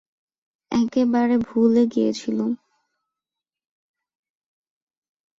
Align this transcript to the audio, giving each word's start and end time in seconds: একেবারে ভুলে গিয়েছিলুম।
একেবারে 0.71 1.35
ভুলে 1.47 1.83
গিয়েছিলুম। 1.93 2.51